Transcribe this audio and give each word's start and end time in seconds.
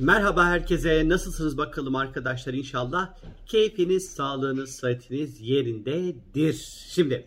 Merhaba 0.00 0.46
herkese. 0.46 1.08
Nasılsınız 1.08 1.58
bakalım 1.58 1.96
arkadaşlar 1.96 2.54
inşallah. 2.54 3.14
Keyfiniz, 3.46 4.10
sağlığınız, 4.10 4.70
sıhhatiniz 4.70 5.40
yerindedir. 5.40 6.52
Şimdi 6.88 7.26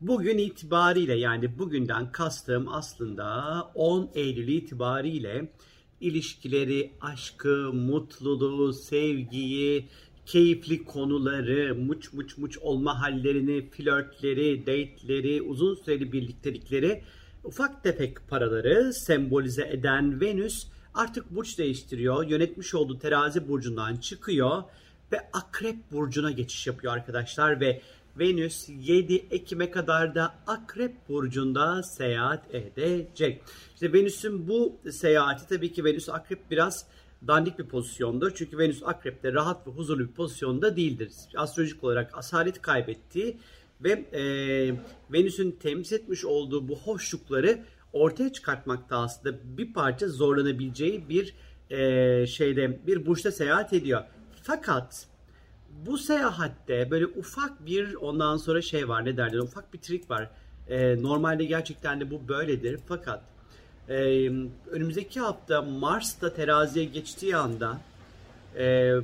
bugün 0.00 0.38
itibariyle 0.38 1.14
yani 1.14 1.58
bugünden 1.58 2.12
kastım 2.12 2.68
aslında 2.68 3.52
10 3.74 4.10
Eylül 4.14 4.48
itibariyle 4.48 5.52
ilişkileri, 6.00 6.92
aşkı, 7.00 7.72
mutluluğu, 7.72 8.72
sevgiyi, 8.72 9.88
keyifli 10.26 10.84
konuları, 10.84 11.74
muç 11.74 12.12
muç 12.12 12.38
muç 12.38 12.58
olma 12.58 13.02
hallerini, 13.02 13.70
flörtleri, 13.70 14.60
date'leri, 14.60 15.42
uzun 15.42 15.74
süreli 15.74 16.12
birliktelikleri, 16.12 17.02
ufak 17.44 17.82
tefek 17.82 18.28
paraları 18.28 18.92
sembolize 18.92 19.68
eden 19.68 20.20
Venüs 20.20 20.73
artık 20.94 21.30
burç 21.30 21.58
değiştiriyor. 21.58 22.26
Yönetmiş 22.26 22.74
olduğu 22.74 22.98
terazi 22.98 23.48
burcundan 23.48 23.96
çıkıyor 23.96 24.62
ve 25.12 25.30
akrep 25.32 25.76
burcuna 25.92 26.30
geçiş 26.30 26.66
yapıyor 26.66 26.92
arkadaşlar 26.92 27.60
ve 27.60 27.80
Venüs 28.18 28.68
7 28.68 29.14
Ekim'e 29.30 29.70
kadar 29.70 30.14
da 30.14 30.34
Akrep 30.46 31.08
Burcu'nda 31.08 31.82
seyahat 31.82 32.54
edecek. 32.54 33.42
İşte 33.74 33.92
Venüs'ün 33.92 34.48
bu 34.48 34.76
seyahati 34.90 35.48
tabii 35.48 35.72
ki 35.72 35.84
Venüs 35.84 36.08
Akrep 36.08 36.50
biraz 36.50 36.86
dandik 37.26 37.58
bir 37.58 37.64
pozisyondur. 37.64 38.32
Çünkü 38.34 38.58
Venüs 38.58 38.82
Akrep'te 38.84 39.32
rahat 39.32 39.66
ve 39.66 39.70
huzurlu 39.70 40.08
bir 40.08 40.12
pozisyonda 40.12 40.76
değildir. 40.76 41.10
Astrolojik 41.36 41.84
olarak 41.84 42.18
asalet 42.18 42.62
kaybettiği 42.62 43.36
ve 43.80 43.90
e, 44.12 44.22
Venüs'ün 45.12 45.50
temsil 45.50 45.96
etmiş 45.96 46.24
olduğu 46.24 46.68
bu 46.68 46.76
hoşlukları 46.76 47.64
ortaya 47.94 48.32
çıkartmakta 48.32 48.98
aslında 48.98 49.36
bir 49.44 49.72
parça 49.72 50.08
zorlanabileceği 50.08 51.08
bir 51.08 51.34
e, 51.70 52.26
şeyde 52.26 52.86
bir 52.86 53.06
burçta 53.06 53.32
seyahat 53.32 53.72
ediyor. 53.72 54.04
Fakat 54.42 55.06
bu 55.86 55.98
seyahatte 55.98 56.90
böyle 56.90 57.06
ufak 57.06 57.66
bir 57.66 57.94
ondan 57.94 58.36
sonra 58.36 58.62
şey 58.62 58.88
var 58.88 59.04
ne 59.04 59.16
derler 59.16 59.38
ufak 59.38 59.72
bir 59.74 59.78
trik 59.78 60.10
var. 60.10 60.30
E, 60.68 61.02
normalde 61.02 61.44
gerçekten 61.44 62.00
de 62.00 62.10
bu 62.10 62.28
böyledir 62.28 62.80
fakat 62.88 63.22
e, 63.88 63.94
önümüzdeki 64.70 65.20
hafta 65.20 65.62
Mars'ta 65.62 66.34
teraziye 66.34 66.84
geçtiği 66.84 67.36
anda 67.36 67.80
e, 68.58 68.94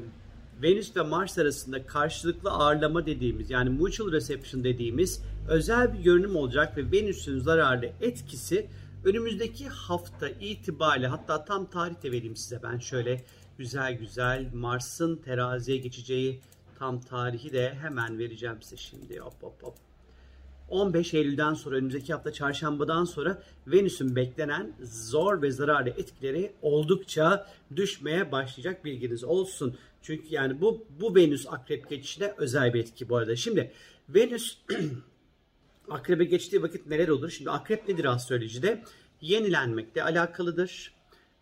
Venüs 0.62 0.96
ve 0.96 1.02
Mars 1.02 1.38
arasında 1.38 1.86
karşılıklı 1.86 2.50
ağırlama 2.50 3.06
dediğimiz 3.06 3.50
yani 3.50 3.70
mutual 3.70 4.12
reception 4.12 4.64
dediğimiz 4.64 5.22
özel 5.48 5.94
bir 5.94 5.98
görünüm 5.98 6.36
olacak 6.36 6.76
ve 6.76 6.92
Venüs'ün 6.92 7.38
zararlı 7.38 7.90
etkisi 8.00 8.66
önümüzdeki 9.04 9.68
hafta 9.68 10.28
itibariyle 10.28 11.06
hatta 11.06 11.44
tam 11.44 11.70
tarih 11.70 12.04
vereyim 12.04 12.36
size 12.36 12.62
ben 12.62 12.78
şöyle 12.78 13.24
güzel 13.58 13.98
güzel 13.98 14.50
Mars'ın 14.54 15.16
teraziye 15.16 15.78
geçeceği 15.78 16.40
tam 16.78 17.00
tarihi 17.00 17.52
de 17.52 17.74
hemen 17.74 18.18
vereceğim 18.18 18.56
size 18.62 18.76
şimdi 18.76 19.18
hop 19.18 19.42
hop 19.42 19.62
hop. 19.62 19.74
15 20.68 21.14
Eylül'den 21.14 21.54
sonra 21.54 21.76
önümüzdeki 21.76 22.12
hafta 22.12 22.32
çarşambadan 22.32 23.04
sonra 23.04 23.42
Venüs'ün 23.66 24.16
beklenen 24.16 24.72
zor 24.82 25.42
ve 25.42 25.50
zararlı 25.50 25.90
etkileri 25.90 26.52
oldukça 26.62 27.46
düşmeye 27.76 28.32
başlayacak 28.32 28.84
bilginiz 28.84 29.24
olsun. 29.24 29.76
Çünkü 30.02 30.24
yani 30.30 30.60
bu 30.60 30.84
bu 31.00 31.14
Venüs 31.14 31.46
akrep 31.48 31.90
geçişine 31.90 32.34
özel 32.38 32.74
bir 32.74 32.80
etki 32.80 33.08
bu 33.08 33.16
arada. 33.16 33.36
Şimdi 33.36 33.72
Venüs 34.08 34.58
akrebe 35.90 36.24
geçtiği 36.24 36.62
vakit 36.62 36.86
neler 36.86 37.08
olur? 37.08 37.30
Şimdi 37.30 37.50
akrep 37.50 37.88
nedir 37.88 38.04
astrolojide? 38.04 38.84
Yenilenmekle 39.20 40.02
alakalıdır. 40.02 40.92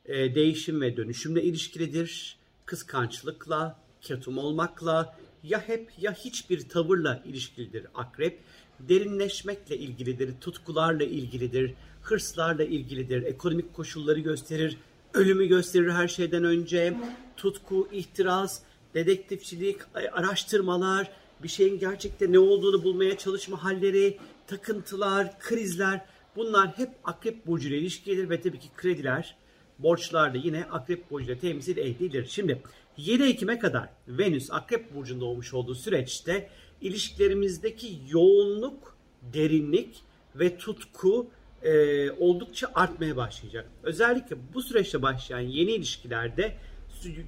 E, 0.05 0.35
değişim 0.35 0.81
ve 0.81 0.97
dönüşümle 0.97 1.43
ilişkilidir. 1.43 2.39
Kıskançlıkla, 2.67 3.81
ketum 4.01 4.39
olmakla, 4.39 5.19
ya 5.43 5.69
hep 5.69 5.93
ya 5.99 6.13
hiçbir 6.13 6.69
tavırla 6.69 7.23
ilişkilidir 7.25 7.87
akrep. 7.95 8.41
Derinleşmekle 8.81 9.79
ilgilidir, 9.79 10.35
tutkularla 10.41 11.05
ilgilidir, 11.05 11.75
hırslarla 12.03 12.65
ilgilidir, 12.65 13.23
ekonomik 13.23 13.75
koşulları 13.75 14.21
gösterir, 14.21 14.77
ölümü 15.15 15.47
gösterir 15.47 15.91
her 15.91 16.09
şeyden 16.09 16.45
önce, 16.45 16.95
tutku, 17.37 17.89
ihtiras, 17.93 18.63
dedektifçilik, 18.95 19.77
araştırmalar, 20.13 21.11
bir 21.43 21.49
şeyin 21.49 21.79
gerçekte 21.79 22.33
ne 22.33 22.39
olduğunu 22.39 22.85
bulmaya 22.85 23.19
çalışma 23.19 23.65
halleri, 23.65 24.19
takıntılar, 24.47 25.39
krizler 25.39 26.01
bunlar 26.37 26.79
hep 26.79 26.91
akrep 27.05 27.47
burcuyla 27.47 27.79
ilişkilidir 27.79 28.31
ve 28.31 28.41
tabii 28.41 28.59
ki 28.59 28.69
krediler, 28.77 29.37
borçlar 29.79 30.35
da 30.35 30.39
yine 30.39 30.65
akrep 30.65 31.11
burcuyla 31.11 31.39
temsil 31.39 31.77
edilir. 31.77 32.27
Şimdi 32.31 32.63
7 32.97 33.23
Ekim'e 33.23 33.59
kadar 33.59 33.89
Venüs 34.09 34.51
Akrep 34.51 34.95
Burcu'nda 34.95 35.25
olmuş 35.25 35.55
olduğu 35.55 35.75
süreçte 35.75 36.49
ilişkilerimizdeki 36.81 37.99
yoğunluk, 38.09 38.97
derinlik 39.23 40.03
ve 40.35 40.57
tutku 40.59 41.31
e, 41.63 42.11
oldukça 42.11 42.71
artmaya 42.75 43.17
başlayacak. 43.17 43.69
Özellikle 43.83 44.37
bu 44.55 44.63
süreçte 44.63 45.03
başlayan 45.03 45.41
yeni 45.41 45.71
ilişkilerde 45.71 46.57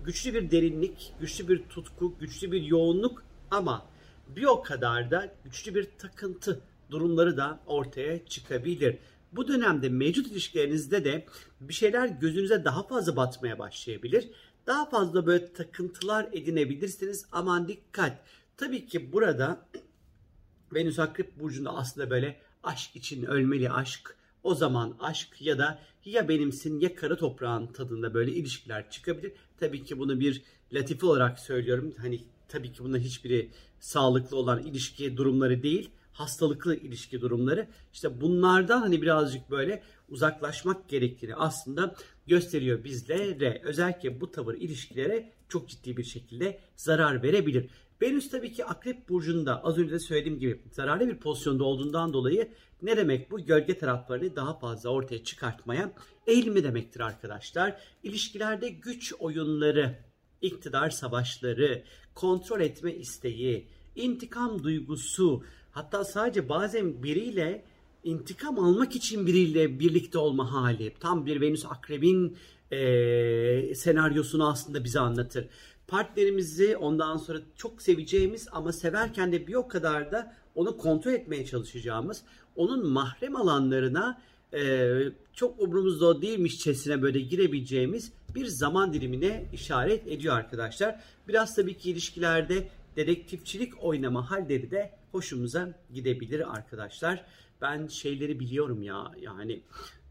güçlü 0.05 0.35
bir 0.35 0.51
derinlik, 0.51 1.13
güçlü 1.21 1.49
bir 1.49 1.63
tutku, 1.63 2.15
güçlü 2.21 2.53
bir 2.53 2.63
yoğunluk 2.63 3.23
ama 3.51 3.87
bir 4.37 4.45
o 4.45 4.63
kadar 4.63 5.11
da 5.11 5.35
güçlü 5.45 5.75
bir 5.75 5.89
takıntı 5.99 6.61
durumları 6.91 7.37
da 7.37 7.61
ortaya 7.67 8.27
çıkabilir. 8.27 8.97
Bu 9.33 9.49
dönemde 9.49 9.89
mevcut 9.89 10.27
ilişkilerinizde 10.27 11.05
de 11.05 11.27
bir 11.61 11.75
şeyler 11.75 12.07
gözünüze 12.07 12.65
daha 12.65 12.83
fazla 12.83 13.17
batmaya 13.17 13.59
başlayabilir 13.59 14.29
daha 14.67 14.91
fazla 14.91 15.27
böyle 15.27 15.53
takıntılar 15.53 16.29
edinebilirsiniz. 16.33 17.27
Aman 17.33 17.69
dikkat. 17.69 18.19
Tabii 18.57 18.87
ki 18.87 19.13
burada 19.13 19.67
Venüs 20.75 20.99
Akrep 20.99 21.41
Burcu'nda 21.41 21.77
aslında 21.77 22.11
böyle 22.11 22.41
aşk 22.63 22.97
için 22.97 23.25
ölmeli 23.25 23.71
aşk, 23.71 24.17
o 24.43 24.55
zaman 24.55 24.97
aşk 25.01 25.43
ya 25.43 25.59
da 25.59 25.79
ya 26.05 26.29
benimsin 26.29 26.81
ya 26.81 26.95
kara 26.95 27.17
toprağın 27.17 27.67
tadında 27.67 28.15
böyle 28.15 28.33
ilişkiler 28.33 28.91
çıkabilir. 28.91 29.33
Tabii 29.61 29.85
ki 29.85 29.99
bunu 29.99 30.21
bir 30.21 30.43
latife 30.73 31.07
olarak 31.07 31.39
söylüyorum. 31.39 31.95
Hani 31.99 32.21
tabii 32.51 32.73
ki 32.73 32.85
bunun 32.85 32.99
hiçbiri 32.99 33.51
sağlıklı 33.81 34.37
olan 34.37 34.63
ilişki 34.63 35.17
durumları 35.17 35.63
değil 35.63 35.91
hastalıklı 36.13 36.77
ilişki 36.77 37.21
durumları 37.21 37.69
işte 37.93 38.21
bunlardan 38.21 38.81
hani 38.81 39.03
birazcık 39.03 39.51
böyle 39.51 39.83
uzaklaşmak 40.09 40.89
gerektiğini 40.89 41.35
aslında 41.35 41.95
gösteriyor 42.27 42.85
bizlere. 42.85 43.63
Özellikle 43.65 44.21
bu 44.21 44.33
tavır 44.33 44.55
ilişkilere 44.55 45.33
çok 45.49 45.69
ciddi 45.69 45.97
bir 45.97 46.05
şekilde 46.05 46.61
zarar 46.77 47.23
verebilir. 47.23 47.71
Venüs 48.03 48.31
tabii 48.31 48.53
ki 48.53 48.65
Akrep 48.65 49.09
Burcu'nda 49.09 49.65
az 49.65 49.79
önce 49.79 49.93
de 49.93 49.99
söylediğim 49.99 50.39
gibi 50.39 50.63
zararlı 50.73 51.09
bir 51.09 51.17
pozisyonda 51.17 51.65
olduğundan 51.65 52.13
dolayı 52.13 52.53
ne 52.83 52.97
demek 52.97 53.31
bu? 53.31 53.47
Gölge 53.47 53.79
taraflarını 53.79 54.37
daha 54.37 54.59
fazla 54.59 54.91
ortaya 54.91 55.25
çıkartmaya 55.25 55.93
eğilimi 56.27 56.65
demektir 56.65 57.01
arkadaşlar. 57.01 57.81
İlişkilerde 58.03 58.69
güç 58.69 59.13
oyunları, 59.19 59.99
iktidar 60.43 60.91
savaşları, 60.91 61.83
kontrol 62.15 62.61
etme 62.61 62.95
isteği, 62.95 63.67
intikam 63.97 64.63
duygusu, 64.63 65.45
hatta 65.71 66.05
sadece 66.05 66.49
bazen 66.49 67.03
biriyle 67.03 67.65
intikam 68.05 68.59
almak 68.59 68.97
için 68.97 69.27
biriyle 69.27 69.81
birlikte 69.81 70.19
olma 70.19 70.53
hali. 70.53 70.95
Tam 71.01 71.27
bir 71.27 71.41
Venüs 71.41 71.67
Akrep'in 71.67 72.37
e, 72.71 73.75
senaryosunu 73.75 74.49
aslında 74.49 74.85
bize 74.85 75.01
anlatır. 75.01 75.49
Partnerimizi 75.89 76.77
ondan 76.77 77.17
sonra 77.17 77.39
çok 77.57 77.83
seveceğimiz 77.83 78.49
ama 78.53 78.73
severken 78.73 79.33
de 79.33 79.47
bir 79.47 79.55
o 79.55 79.69
kadar 79.69 80.13
da 80.13 80.35
onu 80.55 80.77
kontrol 80.77 81.13
etmeye 81.13 81.47
çalışacağımız, 81.47 82.23
onun 82.57 82.89
mahrem 82.89 83.37
alanlarına 83.37 84.21
e, 84.55 84.93
çok 85.33 85.61
umurumuzda 85.61 86.23
değilmişçesine 86.23 87.03
böyle 87.03 87.21
girebileceğimiz 87.21 88.13
bir 88.35 88.47
zaman 88.47 88.93
dilimine 88.93 89.45
işaret 89.53 90.07
ediyor 90.07 90.37
arkadaşlar. 90.37 91.01
Biraz 91.29 91.55
tabii 91.55 91.77
ki 91.77 91.91
ilişkilerde 91.91 92.69
dedektifçilik 92.97 93.85
oynama 93.85 94.31
halleri 94.31 94.71
de 94.71 94.91
hoşumuza 95.13 95.75
gidebilir 95.95 96.55
arkadaşlar. 96.57 97.25
Ben 97.63 97.87
şeyleri 97.87 98.41
biliyorum 98.41 98.83
ya 98.83 99.13
yani 99.21 99.61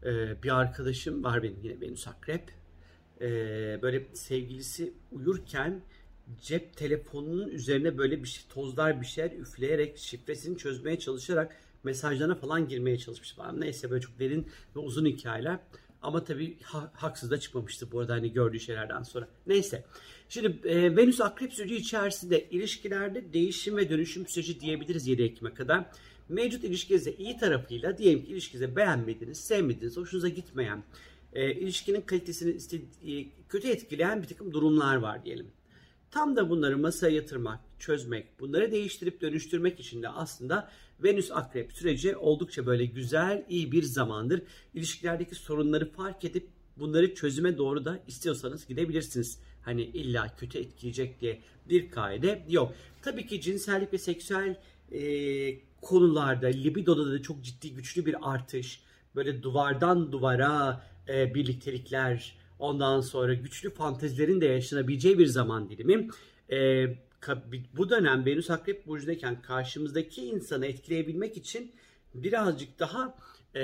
e, 0.04 0.42
bir 0.42 0.60
arkadaşım 0.60 1.24
var 1.24 1.42
benim 1.42 1.58
yine 1.62 1.80
Venüs 1.80 2.08
Akrep. 2.08 2.42
E, 3.20 3.28
böyle 3.82 4.06
sevgilisi 4.14 4.92
uyurken 5.12 5.82
cep 6.42 6.76
telefonunun 6.76 7.48
üzerine 7.48 7.98
böyle 7.98 8.22
bir 8.22 8.28
şey, 8.28 8.44
tozlar 8.48 9.00
bir 9.00 9.06
şeyler 9.06 9.30
üfleyerek 9.30 9.98
şifresini 9.98 10.58
çözmeye 10.58 10.98
çalışarak 10.98 11.56
mesajlarına 11.84 12.34
falan 12.34 12.68
girmeye 12.68 12.98
çalışmış 12.98 13.32
falan. 13.34 13.60
Neyse 13.60 13.90
böyle 13.90 14.00
çok 14.00 14.18
derin 14.18 14.46
ve 14.76 14.80
uzun 14.80 15.06
hikayeler. 15.06 15.58
Ama 16.02 16.24
tabii 16.24 16.56
ha, 16.62 16.92
haksız 16.94 17.30
da 17.30 17.40
çıkmamıştı 17.40 17.92
bu 17.92 18.00
arada 18.00 18.12
hani 18.12 18.32
gördüğü 18.32 18.60
şeylerden 18.60 19.02
sonra. 19.02 19.28
Neyse. 19.46 19.84
Şimdi 20.28 20.68
e, 20.68 20.96
Venüs 20.96 21.20
Akrep 21.20 21.52
süreci 21.52 21.76
içerisinde 21.76 22.48
ilişkilerde 22.50 23.32
değişim 23.32 23.76
ve 23.76 23.90
dönüşüm 23.90 24.26
süreci 24.26 24.60
diyebiliriz 24.60 25.06
7 25.06 25.22
Ekim'e 25.22 25.54
kadar. 25.54 25.84
Mevcut 26.28 26.64
ilişkinizde 26.64 27.16
iyi 27.16 27.36
tarafıyla 27.36 27.98
diyelim 27.98 28.24
ki 28.24 28.32
ilişkinizi 28.32 28.76
beğenmediniz, 28.76 29.40
sevmediniz, 29.40 29.96
hoşunuza 29.96 30.28
gitmeyen 30.28 30.84
e, 31.32 31.54
ilişkinin 31.54 32.00
kalitesini 32.00 32.80
e, 33.06 33.26
kötü 33.48 33.68
etkileyen 33.68 34.22
bir 34.22 34.28
takım 34.28 34.52
durumlar 34.52 34.96
var 34.96 35.24
diyelim. 35.24 35.46
Tam 36.10 36.36
da 36.36 36.50
bunları 36.50 36.78
masaya 36.78 37.14
yatırmak, 37.14 37.60
çözmek, 37.78 38.40
bunları 38.40 38.72
değiştirip 38.72 39.20
dönüştürmek 39.20 39.80
için 39.80 40.02
de 40.02 40.08
aslında 40.08 40.70
Venüs 41.02 41.30
Akrep 41.30 41.72
süreci 41.72 42.16
oldukça 42.16 42.66
böyle 42.66 42.84
güzel, 42.84 43.44
iyi 43.48 43.72
bir 43.72 43.82
zamandır. 43.82 44.42
İlişkilerdeki 44.74 45.34
sorunları 45.34 45.92
fark 45.92 46.24
edip 46.24 46.48
bunları 46.76 47.14
çözüme 47.14 47.58
doğru 47.58 47.84
da 47.84 48.00
istiyorsanız 48.06 48.66
gidebilirsiniz. 48.66 49.38
Hani 49.62 49.82
illa 49.82 50.36
kötü 50.36 50.58
etkileyecek 50.58 51.20
diye 51.20 51.40
bir 51.68 51.90
kaide 51.90 52.46
yok. 52.48 52.74
Tabii 53.02 53.26
ki 53.26 53.40
cinsellik 53.40 53.92
ve 53.92 53.98
seksüel 53.98 54.60
e, 54.92 55.00
konularda 55.80 56.46
libidoda 56.46 57.12
da 57.12 57.22
çok 57.22 57.44
ciddi 57.44 57.74
güçlü 57.74 58.06
bir 58.06 58.16
artış. 58.32 58.80
Böyle 59.14 59.42
duvardan 59.42 60.12
duvara 60.12 60.86
e, 61.08 61.34
birliktelikler, 61.34 62.36
ondan 62.60 63.00
sonra 63.00 63.34
güçlü 63.34 63.70
fantezilerin 63.70 64.40
de 64.40 64.46
yaşanabileceği 64.46 65.18
bir 65.18 65.26
zaman 65.26 65.68
dilimi. 65.70 66.08
E, 66.52 66.86
bu 67.76 67.90
dönem 67.90 68.26
Venüs 68.26 68.50
Akrep 68.50 68.86
Burcu'dayken 68.86 69.42
karşımızdaki 69.42 70.22
insanı 70.22 70.66
etkileyebilmek 70.66 71.36
için 71.36 71.72
birazcık 72.14 72.78
daha 72.78 73.16
e, 73.54 73.62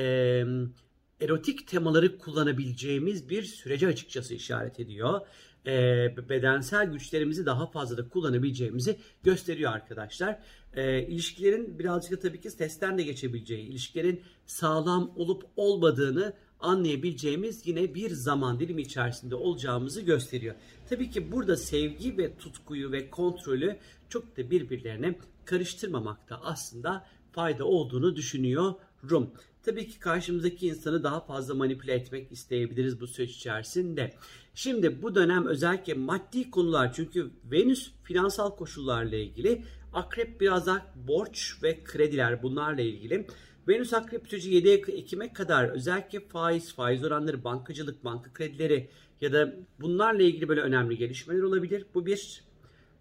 erotik 1.21 1.69
temaları 1.69 2.19
kullanabileceğimiz 2.19 3.31
bir 3.31 3.43
sürece 3.43 3.87
açıkçası 3.87 4.35
işaret 4.35 4.81
ediyor. 4.81 5.21
E, 5.67 6.29
bedensel 6.29 6.93
güçlerimizi 6.93 7.47
daha 7.47 7.67
fazla 7.67 7.97
da 7.97 8.09
kullanabileceğimizi 8.09 8.97
gösteriyor 9.23 9.73
arkadaşlar. 9.73 10.39
E, 10.75 11.03
ilişkilerin 11.03 11.79
birazcık 11.79 12.13
da 12.13 12.19
tabii 12.19 12.41
ki 12.41 12.57
testten 12.57 12.99
de 12.99 13.03
geçebileceği, 13.03 13.67
ilişkilerin 13.67 14.23
sağlam 14.47 15.13
olup 15.17 15.45
olmadığını 15.57 16.33
anlayabileceğimiz 16.67 17.67
yine 17.67 17.95
bir 17.95 18.11
zaman 18.11 18.61
dilimi 18.61 18.83
içerisinde 18.83 19.35
olacağımızı 19.35 20.01
gösteriyor. 20.01 20.55
Tabii 20.89 21.11
ki 21.11 21.33
burada 21.33 21.57
sevgi 21.57 22.19
ve 22.19 22.37
tutkuyu 22.37 22.93
ve 22.93 23.11
kontrolü 23.11 23.77
çok 24.09 24.37
da 24.37 24.51
birbirlerine 24.51 25.19
karıştırmamakta 25.45 26.41
aslında 26.43 27.07
fayda 27.33 27.65
olduğunu 27.65 28.17
düşünüyorum. 28.17 29.31
Tabii 29.63 29.89
ki 29.89 29.99
karşımızdaki 29.99 30.67
insanı 30.67 31.03
daha 31.03 31.21
fazla 31.21 31.55
manipüle 31.55 31.93
etmek 31.95 32.33
isteyebiliriz 32.33 33.01
bu 33.01 33.07
süreç 33.07 33.31
içerisinde. 33.31 34.15
Şimdi 34.55 35.03
bu 35.03 35.15
dönem 35.15 35.47
özellikle 35.47 35.95
maddi 35.95 36.51
konular 36.51 36.93
çünkü 36.93 37.31
Venüs 37.45 37.91
finansal 38.03 38.57
koşullarla 38.57 39.17
ilgili, 39.17 39.65
Akrep 39.93 40.41
biraz 40.41 40.67
daha 40.67 40.87
borç 40.95 41.63
ve 41.63 41.85
krediler 41.85 42.43
bunlarla 42.43 42.83
ilgili. 42.83 43.27
Venüs 43.69 43.95
Akrep 43.95 44.29
süreci 44.29 44.51
7 44.51 44.69
Ekim'e 44.71 45.33
kadar 45.33 45.69
özellikle 45.69 46.21
faiz, 46.21 46.75
faiz 46.75 47.05
oranları, 47.05 47.45
bankacılık, 47.45 48.05
banka 48.05 48.33
kredileri 48.33 48.91
ya 49.21 49.33
da 49.33 49.55
bunlarla 49.81 50.23
ilgili 50.23 50.49
böyle 50.49 50.61
önemli 50.61 50.97
gelişmeler 50.97 51.43
olabilir. 51.43 51.87
Bu 51.95 52.07
bir. 52.07 52.47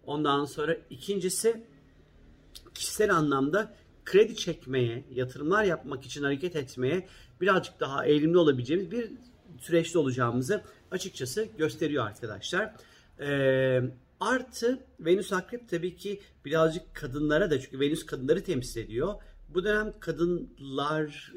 Ondan 0.06 0.44
sonra 0.44 0.76
ikincisi 0.90 1.64
kişisel 2.74 3.14
anlamda 3.14 3.74
kredi 4.04 4.36
çekmeye, 4.36 5.04
yatırımlar 5.10 5.64
yapmak 5.64 6.04
için 6.04 6.22
hareket 6.22 6.56
etmeye 6.56 7.06
birazcık 7.40 7.80
daha 7.80 8.06
eğilimli 8.06 8.38
olabileceğimiz 8.38 8.90
bir 8.90 9.10
süreçte 9.58 9.98
olacağımızı 9.98 10.62
açıkçası 10.90 11.48
gösteriyor 11.58 12.06
arkadaşlar. 12.06 12.74
Ee, 13.20 13.80
artı 14.20 14.78
Venüs 15.00 15.32
Akrep 15.32 15.68
tabii 15.68 15.96
ki 15.96 16.20
birazcık 16.44 16.94
kadınlara 16.94 17.50
da 17.50 17.60
çünkü 17.60 17.80
Venüs 17.80 18.06
kadınları 18.06 18.44
temsil 18.44 18.80
ediyor. 18.80 19.14
Bu 19.48 19.64
dönem 19.64 19.92
kadınlar 20.00 21.32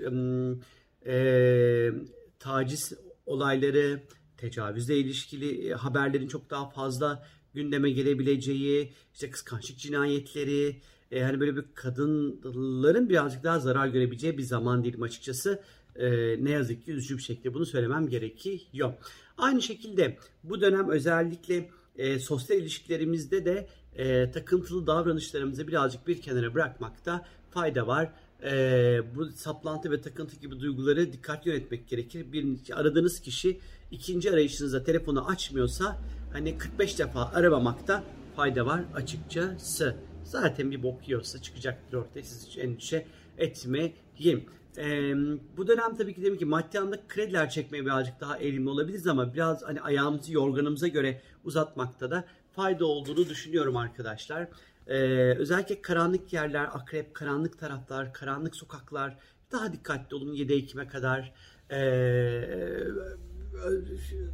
e, 1.06 1.92
taciz 2.40 2.94
olayları, 3.26 4.04
tecavüzle 4.38 4.98
ilişkili 4.98 5.74
haberlerin 5.74 6.28
çok 6.28 6.50
daha 6.50 6.70
fazla 6.70 7.28
gündeme 7.54 7.90
gelebileceği, 7.90 8.94
işte 9.14 9.30
kıskançlık 9.30 9.78
cinayetleri, 9.78 10.82
e, 11.12 11.22
hani 11.22 11.40
böyle 11.40 11.56
bir 11.56 11.66
kadınların 11.76 13.10
birazcık 13.10 13.44
daha 13.44 13.60
zarar 13.60 13.88
görebileceği 13.88 14.38
bir 14.38 14.44
zaman 14.44 14.84
dilimi 14.84 15.04
açıkçası. 15.04 15.64
E, 15.96 16.10
ne 16.44 16.50
yazık 16.50 16.86
ki 16.86 16.92
üzücü 16.92 17.18
bir 17.18 17.24
şekilde 17.24 17.54
bunu 17.54 17.66
söylemem 17.66 18.08
gerekiyor. 18.08 18.94
Aynı 19.38 19.62
şekilde 19.62 20.18
bu 20.44 20.62
dönem 20.62 20.90
özellikle 20.90 21.70
e, 21.98 22.20
sosyal 22.20 22.60
ilişkilerimizde 22.60 23.46
de 23.46 23.68
e, 23.96 24.32
takıntılı 24.32 24.88
davranışlarımızı 24.88 25.68
birazcık 25.68 26.08
bir 26.08 26.22
kenara 26.22 26.54
bırakmakta 26.54 27.26
fayda 27.51 27.88
var. 27.88 28.12
E, 28.44 29.01
bu 29.16 29.25
saplantı 29.25 29.92
ve 29.92 30.01
takıntı 30.01 30.36
gibi 30.36 30.60
duyguları 30.60 31.13
dikkat 31.13 31.46
yönetmek 31.46 31.88
gerekir. 31.88 32.31
Bir 32.31 32.57
aradığınız 32.74 33.19
kişi 33.19 33.60
ikinci 33.92 34.31
arayışınızda 34.31 34.84
telefonu 34.84 35.28
açmıyorsa 35.28 35.98
hani 36.34 36.57
45 36.57 37.00
defa 37.00 37.25
aramamakta 37.25 38.04
fayda 38.36 38.66
var 38.66 38.81
açıkçası. 38.96 39.96
Zaten 40.24 40.72
bir 40.72 40.84
bok 40.84 41.07
yiyorsa 41.07 41.42
çıkacaktır 41.42 41.98
ortaya. 41.98 42.24
Siz 42.24 42.48
hiç 42.48 42.57
endişe 42.57 43.06
etmeyin. 43.38 44.50
Ee, 44.78 45.13
bu 45.57 45.68
dönem 45.68 45.96
tabii 45.96 46.13
ki 46.13 46.24
demek 46.24 46.40
ki 46.40 46.46
maddi 46.46 46.80
anlamda 46.80 47.00
krediler 47.07 47.50
çekmeye 47.50 47.86
birazcık 47.86 48.22
daha 48.22 48.38
eğilimli 48.38 48.69
olabiliriz 48.69 49.07
ama 49.07 49.34
biraz 49.34 49.63
hani 49.63 49.81
ayağımızı 49.81 50.34
yorganımıza 50.34 50.88
göre 50.88 51.22
uzatmakta 51.44 52.12
da 52.12 52.25
fayda 52.56 52.86
olduğunu 52.86 53.30
düşünüyorum 53.30 53.78
arkadaşlar. 53.78 54.48
Ee, 54.89 54.95
özellikle 55.38 55.81
karanlık 55.81 56.33
yerler, 56.33 56.63
akrep, 56.63 57.13
karanlık 57.13 57.59
taraflar, 57.59 58.13
karanlık 58.13 58.56
sokaklar 58.56 59.18
daha 59.51 59.74
dikkatli 59.74 60.15
olun 60.15 60.33
7 60.33 60.53
Ekim'e 60.53 60.88
kadar. 60.88 61.33
Ee, 61.71 62.88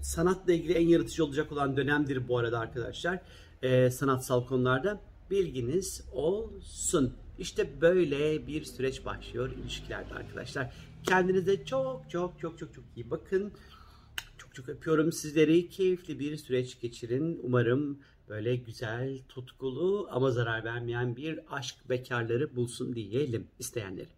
sanatla 0.01 0.53
ilgili 0.53 0.73
en 0.73 0.87
yaratıcı 0.87 1.25
olacak 1.25 1.51
olan 1.51 1.77
dönemdir 1.77 2.27
bu 2.27 2.37
arada 2.37 2.59
arkadaşlar. 2.59 3.19
Ee, 3.63 3.89
sanatsal 3.89 4.47
konularda 4.47 5.01
bilginiz 5.31 6.03
olsun. 6.13 7.13
İşte 7.39 7.81
böyle 7.81 8.47
bir 8.47 8.63
süreç 8.63 9.05
başlıyor 9.05 9.51
ilişkilerde 9.51 10.13
arkadaşlar. 10.13 10.73
Kendinize 11.03 11.65
çok 11.65 12.09
çok 12.09 12.39
çok 12.39 12.59
çok 12.59 12.73
çok 12.73 12.83
iyi 12.95 13.11
bakın. 13.11 13.51
Çok 14.37 14.55
çok 14.55 14.69
öpüyorum 14.69 15.11
sizleri. 15.11 15.69
Keyifli 15.69 16.19
bir 16.19 16.37
süreç 16.37 16.81
geçirin. 16.81 17.39
Umarım 17.43 17.99
böyle 18.29 18.55
güzel, 18.55 19.19
tutkulu 19.29 20.07
ama 20.11 20.31
zarar 20.31 20.63
vermeyen 20.63 21.15
bir 21.15 21.39
aşk 21.55 21.75
bekarları 21.89 22.55
bulsun 22.55 22.95
diyelim 22.95 23.47
isteyenleri. 23.59 24.09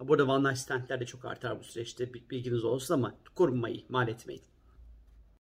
Burada 0.00 0.26
one 0.26 0.48
night 0.48 0.58
standler 0.58 1.00
de 1.00 1.06
çok 1.06 1.24
artar 1.24 1.60
bu 1.60 1.64
süreçte 1.64 2.14
bilginiz 2.14 2.64
olsun 2.64 2.94
ama 2.94 3.14
korunmayı 3.34 3.74
ihmal 3.74 4.08
etmeyin. 4.08 4.42